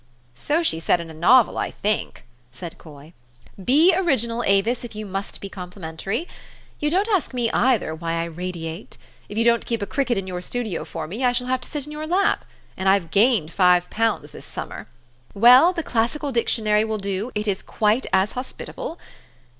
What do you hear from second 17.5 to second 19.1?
quite as hospitable.